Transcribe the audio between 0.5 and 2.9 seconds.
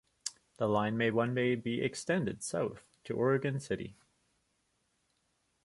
The line may one day be extended south